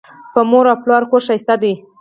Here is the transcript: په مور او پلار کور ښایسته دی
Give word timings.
په 0.33 0.41
مور 0.49 0.65
او 0.71 0.77
پلار 0.83 1.03
کور 1.09 1.21
ښایسته 1.27 1.55
دی 1.61 1.73